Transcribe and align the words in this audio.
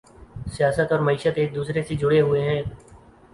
سیاست 0.53 0.91
اور 0.91 0.99
معیشت 0.99 1.37
ایک 1.37 1.53
دوسرے 1.55 1.81
سے 1.83 1.95
جڑے 1.95 2.21
ہوئے 2.21 2.41
ہیں۔ 2.49 2.61